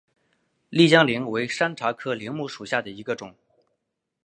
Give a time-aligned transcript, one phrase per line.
[0.69, 3.35] 丽江柃为山茶科柃木属下的一个种。